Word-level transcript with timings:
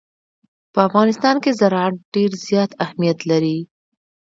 په 0.73 0.79
افغانستان 0.87 1.35
کې 1.43 1.51
زراعت 1.59 1.95
ډېر 2.13 2.31
زیات 2.47 2.71
اهمیت 2.83 3.19
لري. 3.31 3.57